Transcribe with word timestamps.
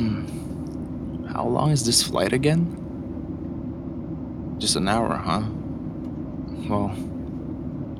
Hmm. 0.00 1.26
How 1.26 1.44
long 1.44 1.72
is 1.72 1.84
this 1.84 2.02
flight 2.02 2.32
again? 2.32 2.64
Just 4.58 4.76
an 4.76 4.88
hour, 4.88 5.14
huh? 5.14 5.42
Well, 6.70 6.96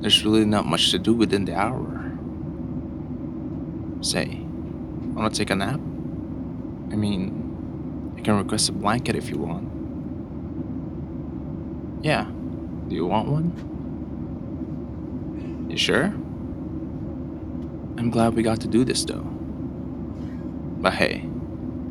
there's 0.01 0.25
really 0.25 0.45
not 0.45 0.65
much 0.65 0.89
to 0.91 0.97
do 0.97 1.13
within 1.13 1.45
the 1.45 1.53
hour. 1.53 2.17
Say, 4.01 4.41
wanna 5.13 5.29
take 5.29 5.51
a 5.51 5.55
nap? 5.55 5.79
I 6.89 6.95
mean, 6.95 8.15
I 8.17 8.21
can 8.21 8.35
request 8.35 8.69
a 8.69 8.71
blanket 8.71 9.15
if 9.15 9.29
you 9.29 9.37
want. 9.37 9.69
Yeah. 12.03 12.25
Do 12.87 12.95
you 12.95 13.05
want 13.05 13.27
one? 13.27 13.53
You 15.69 15.77
sure? 15.77 16.05
I'm 17.99 18.09
glad 18.09 18.33
we 18.33 18.41
got 18.41 18.59
to 18.61 18.67
do 18.67 18.83
this 18.83 19.05
though. 19.05 19.27
But 20.81 20.93
hey, 20.93 21.29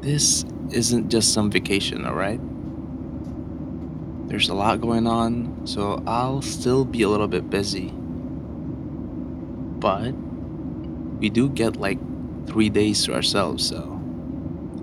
this 0.03 0.45
isn't 0.71 1.09
just 1.09 1.33
some 1.33 1.51
vacation, 1.51 2.07
alright? 2.07 2.41
There's 4.29 4.49
a 4.49 4.55
lot 4.55 4.81
going 4.81 5.07
on, 5.07 5.67
so 5.67 6.03
I'll 6.07 6.43
still 6.43 6.85
be 6.85 7.03
a 7.03 7.09
little 7.09 7.29
bit 7.29 7.51
busy. 7.51 7.91
But 9.81 10.13
we 11.19 11.29
do 11.31 11.49
get 11.49 11.77
like 11.77 11.99
three 12.47 12.69
days 12.69 13.05
to 13.05 13.15
ourselves, 13.15 13.67
so 13.69 14.01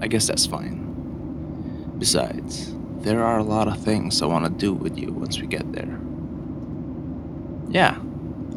I 0.01 0.07
guess 0.07 0.27
that's 0.27 0.45
fine. 0.45 1.95
Besides, 1.97 2.73
there 2.99 3.23
are 3.23 3.39
a 3.39 3.43
lot 3.43 3.67
of 3.67 3.81
things 3.81 4.21
I 4.21 4.25
want 4.25 4.45
to 4.45 4.51
do 4.51 4.73
with 4.73 4.97
you 4.97 5.11
once 5.11 5.39
we 5.39 5.47
get 5.47 5.71
there. 5.71 5.99
Yeah, 7.69 7.97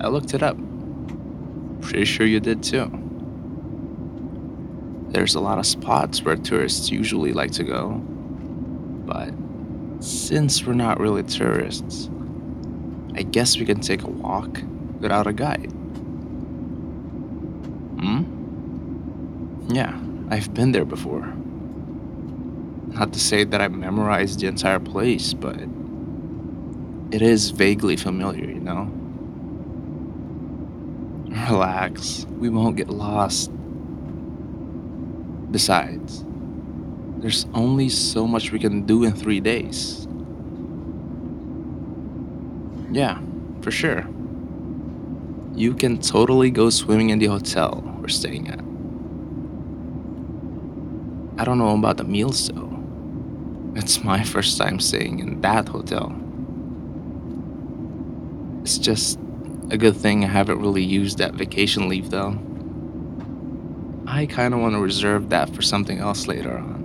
I 0.01 0.09
looked 0.09 0.35
it 0.35 0.43
up. 0.43 0.59
Pretty 1.81 2.05
sure 2.05 2.27
you 2.27 2.41
did 2.41 2.63
too. 2.63 3.10
There's 5.11 5.35
a 5.35 5.41
lot 5.41 5.59
of 5.59 5.67
spots 5.67 6.23
where 6.23 6.37
tourists 6.37 6.89
usually 6.91 7.33
like 7.33 7.51
to 7.53 7.65
go, 7.65 7.95
but 9.07 9.35
since 9.99 10.65
we're 10.65 10.75
not 10.75 11.01
really 11.01 11.25
tourists, 11.25 12.09
I 13.17 13.23
guess 13.23 13.59
we 13.59 13.67
can 13.67 13.81
take 13.81 14.03
a 14.03 14.09
walk 14.09 14.63
without 15.01 15.27
a 15.27 15.33
guide. 15.33 15.73
Hmm? 17.99 18.23
Yeah, 19.69 19.99
I've 20.31 20.55
been 20.55 20.71
there 20.71 20.85
before. 20.85 21.27
Not 22.89 23.13
to 23.13 23.21
say 23.21 23.43
that 23.43 23.61
I 23.61 23.67
memorized 23.67 24.39
the 24.39 24.47
entire 24.47 24.79
place, 24.79 25.35
but 25.35 25.59
it 27.11 27.21
is 27.21 27.51
vaguely 27.51 27.97
familiar, 27.97 28.45
you 28.47 28.61
know? 28.61 28.89
Relax, 31.51 32.27
we 32.39 32.49
won't 32.49 32.77
get 32.77 32.89
lost. 32.89 33.51
Besides, 35.51 36.25
there's 37.19 37.47
only 37.55 37.89
so 37.89 38.27
much 38.27 38.53
we 38.53 38.59
can 38.59 38.87
do 38.87 39.05
in 39.05 39.13
three 39.13 39.41
days. 39.41 40.07
Yeah, 42.91 43.21
for 43.61 43.71
sure. 43.71 44.07
You 45.55 45.75
can 45.75 45.99
totally 45.99 46.51
go 46.51 46.71
swimming 46.71 47.11
in 47.11 47.19
the 47.19 47.27
hotel 47.27 47.85
we're 48.01 48.09
staying 48.09 48.49
at. 48.49 48.61
I 51.41 51.45
don't 51.45 51.59
know 51.59 51.77
about 51.77 51.97
the 51.97 52.05
meals 52.05 52.49
though. 52.49 52.69
It's 53.77 54.03
my 54.03 54.23
first 54.35 54.59
time 54.59 54.81
staying 54.81 55.19
in 55.19 55.41
that 55.43 55.69
hotel. 55.69 56.15
It's 58.63 58.79
just 58.79 59.19
a 59.71 59.77
good 59.77 59.97
thing 59.97 60.25
I 60.25 60.29
haven't 60.29 60.61
really 60.61 60.85
used 60.85 61.19
that 61.19 61.35
vacation 61.35 61.89
leave 61.89 62.11
though. 62.11 62.39
I 64.13 64.27
kind 64.27 64.53
of 64.53 64.61
want 64.61 64.75
to 64.75 64.81
reserve 64.81 65.29
that 65.29 65.55
for 65.55 65.63
something 65.63 66.01
else 66.01 66.27
later 66.27 66.59
on. 66.59 66.81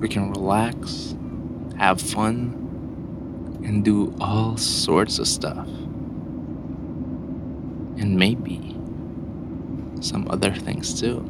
We 0.00 0.08
can 0.08 0.30
relax, 0.30 1.16
have 1.78 2.00
fun, 2.00 3.60
and 3.64 3.84
do 3.84 4.14
all 4.20 4.56
sorts 4.56 5.18
of 5.18 5.26
stuff. 5.26 5.66
And 7.98 8.16
maybe 8.16 8.76
some 10.00 10.28
other 10.30 10.54
things 10.54 11.00
too. 11.00 11.18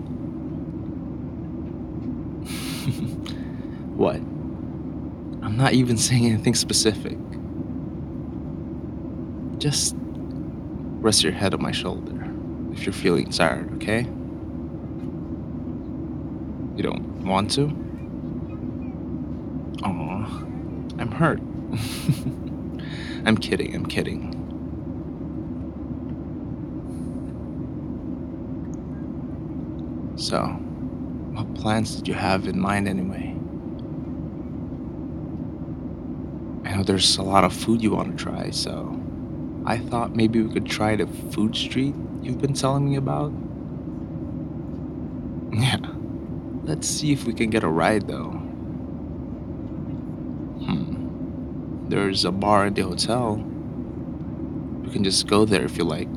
what? 3.97 4.17
I'm 4.17 5.57
not 5.57 5.73
even 5.73 5.97
saying 5.97 6.27
anything 6.27 6.55
specific. 6.55 7.17
Just 9.57 9.97
rest 9.97 11.23
your 11.23 11.33
head 11.33 11.55
on 11.55 11.63
my 11.63 11.73
shoulder 11.73 12.22
if 12.73 12.85
you're 12.85 12.93
feeling 12.93 13.31
tired, 13.31 13.73
okay? 13.75 14.01
You 16.75 16.83
don't 16.83 17.25
want 17.25 17.51
to? 17.53 17.65
Aw, 19.85 20.43
I'm 20.99 21.11
hurt. 21.13 21.41
I'm 23.27 23.37
kidding, 23.37 23.75
I'm 23.75 23.87
kidding. 23.87 24.39
So, 30.17 30.43
what 30.43 31.55
plans 31.55 31.97
did 31.97 32.09
you 32.09 32.15
have 32.15 32.47
in 32.47 32.59
mind 32.59 32.89
anyway? 32.89 33.37
I 36.65 36.77
know 36.77 36.85
there's 36.85 37.17
a 37.19 37.23
lot 37.23 37.45
of 37.45 37.53
food 37.53 37.83
you 37.83 37.91
want 37.91 38.17
to 38.17 38.25
try, 38.25 38.51
so 38.51 38.99
I 39.67 39.79
thought 39.79 40.17
maybe 40.17 40.41
we 40.43 40.53
could 40.53 40.67
try 40.67 40.97
the 40.97 41.07
food 41.07 41.55
street 41.55 41.95
you've 42.23 42.41
been 42.41 42.55
telling 42.55 42.89
me 42.89 42.97
about. 42.97 43.33
Yeah, 45.53 45.79
let's 46.65 46.89
see 46.89 47.13
if 47.13 47.25
we 47.25 47.35
can 47.35 47.51
get 47.51 47.65
a 47.65 47.69
ride 47.69 48.07
though. 48.07 48.31
Hmm, 50.65 51.89
there's 51.89 52.25
a 52.25 52.33
bar 52.33 52.67
at 52.67 52.75
the 52.75 52.83
hotel. 52.83 53.37
We 53.37 54.91
can 54.91 55.05
just 55.05 55.27
go 55.27 55.45
there 55.45 55.65
if 55.65 55.77
you 55.77 55.85
like. 55.85 56.09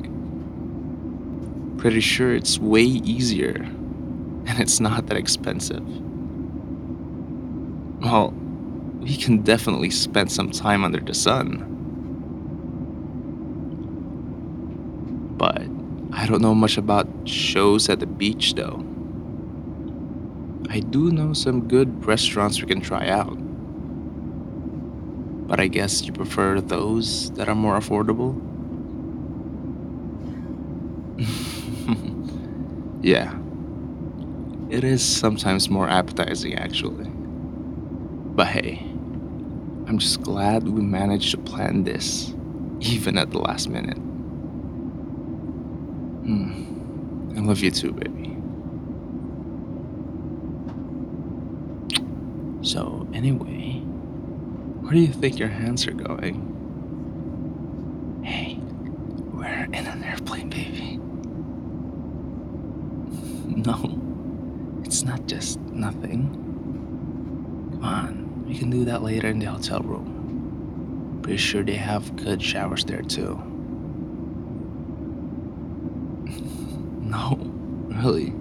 Pretty 1.78 2.00
sure 2.00 2.34
it's 2.34 2.58
way 2.58 2.82
easier, 2.82 3.54
and 4.46 4.60
it's 4.60 4.80
not 4.80 5.06
that 5.08 5.16
expensive. 5.16 5.84
Well, 8.00 8.32
we 9.00 9.16
can 9.16 9.42
definitely 9.42 9.90
spend 9.90 10.32
some 10.32 10.50
time 10.50 10.84
under 10.84 11.00
the 11.00 11.14
sun. 11.14 11.72
But 15.36 15.66
I 16.18 16.24
don't 16.24 16.40
know 16.40 16.54
much 16.54 16.78
about 16.78 17.06
shows 17.26 17.90
at 17.90 18.00
the 18.00 18.06
beach 18.06 18.54
though. 18.54 18.82
I 20.70 20.80
do 20.80 21.10
know 21.10 21.34
some 21.34 21.68
good 21.68 22.06
restaurants 22.06 22.58
we 22.58 22.66
can 22.66 22.80
try 22.80 23.06
out. 23.06 23.36
But 25.46 25.60
I 25.60 25.66
guess 25.68 26.02
you 26.04 26.12
prefer 26.14 26.62
those 26.62 27.30
that 27.32 27.50
are 27.50 27.54
more 27.54 27.78
affordable? 27.78 28.32
yeah. 33.02 33.38
It 34.70 34.84
is 34.84 35.04
sometimes 35.04 35.68
more 35.68 35.86
appetizing 35.86 36.54
actually. 36.54 37.10
But 37.10 38.46
hey, 38.46 38.78
I'm 39.86 39.98
just 39.98 40.22
glad 40.22 40.66
we 40.66 40.80
managed 40.80 41.32
to 41.32 41.38
plan 41.38 41.84
this, 41.84 42.34
even 42.80 43.18
at 43.18 43.32
the 43.32 43.38
last 43.38 43.68
minute. 43.68 44.05
Hmm. 46.26 47.32
I 47.36 47.40
love 47.40 47.60
you 47.60 47.70
too, 47.70 47.92
baby. 47.92 48.36
So, 52.62 53.06
anyway, 53.14 53.78
where 54.80 54.92
do 54.92 54.98
you 54.98 55.12
think 55.12 55.38
your 55.38 55.48
hands 55.48 55.86
are 55.86 55.92
going? 55.92 56.52
Hey, 58.24 58.58
we're 59.32 59.64
in 59.66 59.86
an 59.86 60.02
airplane, 60.02 60.50
baby. 60.50 60.98
No, 63.66 64.80
it's 64.84 65.02
not 65.02 65.26
just 65.26 65.58
nothing. 65.60 66.28
Come 67.72 67.84
on, 67.84 68.44
we 68.46 68.56
can 68.58 68.70
do 68.70 68.84
that 68.84 69.02
later 69.02 69.28
in 69.28 69.38
the 69.38 69.46
hotel 69.46 69.80
room. 69.80 71.20
Pretty 71.22 71.38
sure 71.38 71.62
they 71.64 71.74
have 71.76 72.14
good 72.16 72.42
showers 72.42 72.84
there 72.84 73.02
too. 73.02 73.55
No, 77.08 77.38
really. 78.02 78.32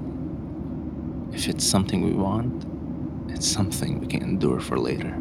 If 1.31 1.47
it's 1.47 1.63
something 1.63 2.01
we 2.01 2.13
want, 2.13 2.65
it's 3.29 3.45
something 3.45 3.99
we 3.99 4.07
can 4.07 4.23
endure 4.23 4.59
for 4.59 4.79
later. 4.79 5.15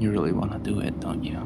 You 0.00 0.10
really 0.10 0.32
want 0.32 0.50
to 0.52 0.58
do 0.58 0.80
it, 0.80 0.98
don't 0.98 1.22
you? 1.22 1.36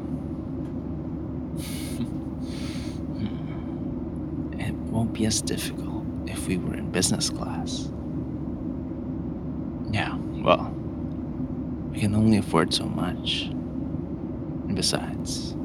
Hmm. 3.17 4.59
it 4.59 4.73
won't 4.73 5.13
be 5.13 5.25
as 5.27 5.41
difficult 5.41 6.03
if 6.25 6.47
we 6.47 6.57
were 6.57 6.73
in 6.73 6.91
business 6.91 7.29
class. 7.29 7.89
Yeah, 9.91 10.17
well, 10.17 10.73
we 11.91 11.99
can 11.99 12.15
only 12.15 12.37
afford 12.37 12.73
so 12.73 12.85
much. 12.85 13.43
And 13.43 14.75
besides, 14.75 15.56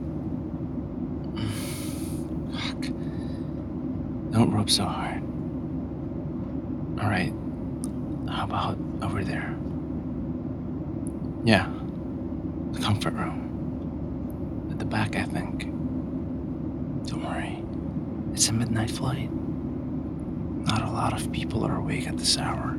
Don't 4.32 4.50
rub 4.50 4.70
so 4.70 4.84
hard. 4.86 5.22
All 7.00 7.10
right. 7.10 7.32
How 8.28 8.44
about 8.44 8.78
over 9.02 9.22
there? 9.22 9.54
Yeah, 11.44 11.70
the 12.72 12.80
comfort 12.80 13.12
room. 13.12 14.68
At 14.70 14.78
the 14.78 14.86
back, 14.86 15.16
I 15.16 15.24
think. 15.24 15.64
Don't 17.06 17.22
worry. 17.22 17.62
It's 18.32 18.48
a 18.48 18.52
midnight 18.54 18.90
flight. 18.90 19.30
Not 19.32 20.82
a 20.82 20.90
lot 20.90 21.12
of 21.12 21.30
people 21.30 21.64
are 21.66 21.76
awake 21.76 22.08
at 22.08 22.16
this 22.16 22.38
hour. 22.38 22.78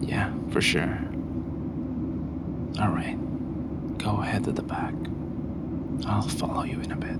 Yeah, 0.00 0.32
for 0.50 0.60
sure. 0.60 0.98
All 2.80 2.90
right. 2.90 3.16
Go 3.98 4.22
ahead 4.22 4.44
to 4.44 4.52
the 4.52 4.62
back. 4.62 4.94
I'll 6.06 6.22
follow 6.22 6.64
you 6.64 6.80
in 6.80 6.90
a 6.90 6.96
bit. 6.96 7.18